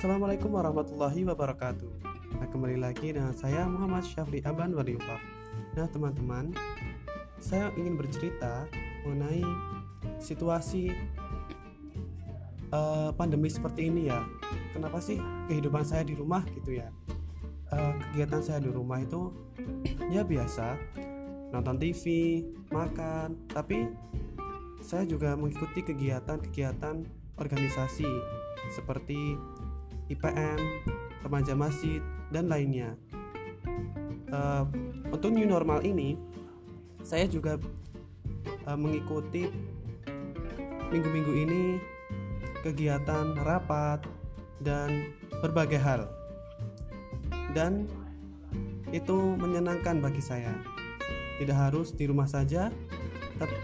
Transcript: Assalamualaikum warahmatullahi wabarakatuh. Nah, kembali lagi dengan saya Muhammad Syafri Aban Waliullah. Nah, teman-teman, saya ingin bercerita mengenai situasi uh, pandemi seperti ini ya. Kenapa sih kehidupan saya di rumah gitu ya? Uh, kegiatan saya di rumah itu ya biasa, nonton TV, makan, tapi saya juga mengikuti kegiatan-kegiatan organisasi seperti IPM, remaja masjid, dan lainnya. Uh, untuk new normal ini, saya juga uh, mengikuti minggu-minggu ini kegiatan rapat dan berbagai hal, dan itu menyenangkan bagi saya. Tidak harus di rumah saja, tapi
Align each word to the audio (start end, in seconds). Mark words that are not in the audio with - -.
Assalamualaikum 0.00 0.56
warahmatullahi 0.56 1.28
wabarakatuh. 1.28 1.92
Nah, 2.40 2.48
kembali 2.48 2.80
lagi 2.80 3.12
dengan 3.12 3.36
saya 3.36 3.68
Muhammad 3.68 4.00
Syafri 4.00 4.40
Aban 4.48 4.72
Waliullah. 4.72 5.20
Nah, 5.76 5.84
teman-teman, 5.92 6.56
saya 7.36 7.68
ingin 7.76 8.00
bercerita 8.00 8.64
mengenai 9.04 9.44
situasi 10.16 10.96
uh, 12.72 13.12
pandemi 13.12 13.52
seperti 13.52 13.92
ini 13.92 14.08
ya. 14.08 14.24
Kenapa 14.72 15.04
sih 15.04 15.20
kehidupan 15.52 15.84
saya 15.84 16.00
di 16.00 16.16
rumah 16.16 16.48
gitu 16.48 16.80
ya? 16.80 16.88
Uh, 17.68 17.92
kegiatan 18.08 18.40
saya 18.40 18.64
di 18.64 18.72
rumah 18.72 19.04
itu 19.04 19.28
ya 20.16 20.24
biasa, 20.24 20.80
nonton 21.52 21.76
TV, 21.76 22.04
makan, 22.72 23.52
tapi 23.52 23.92
saya 24.80 25.04
juga 25.04 25.36
mengikuti 25.36 25.84
kegiatan-kegiatan 25.84 27.04
organisasi 27.36 28.08
seperti 28.72 29.36
IPM, 30.10 30.58
remaja 31.22 31.54
masjid, 31.54 32.02
dan 32.34 32.50
lainnya. 32.50 32.98
Uh, 34.30 34.66
untuk 35.10 35.30
new 35.30 35.46
normal 35.46 35.86
ini, 35.86 36.18
saya 37.06 37.30
juga 37.30 37.58
uh, 38.66 38.78
mengikuti 38.78 39.46
minggu-minggu 40.90 41.32
ini 41.46 41.62
kegiatan 42.66 43.38
rapat 43.40 44.04
dan 44.60 45.14
berbagai 45.40 45.78
hal, 45.80 46.10
dan 47.54 47.86
itu 48.90 49.16
menyenangkan 49.38 50.02
bagi 50.02 50.20
saya. 50.20 50.52
Tidak 51.38 51.56
harus 51.56 51.94
di 51.96 52.04
rumah 52.04 52.28
saja, 52.28 52.68
tapi 53.40 53.54